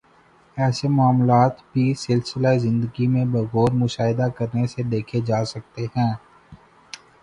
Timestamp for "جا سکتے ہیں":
5.27-6.13